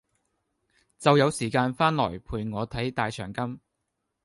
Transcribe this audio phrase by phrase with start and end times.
[0.97, 3.59] 就有時間翻來陪我睇大長今